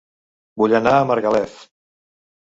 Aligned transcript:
Vull 0.61 0.73
anar 0.77 0.93
a 0.99 1.03
Margalef 1.09 1.59